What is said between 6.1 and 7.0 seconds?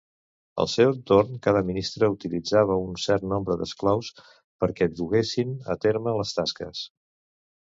les tasques.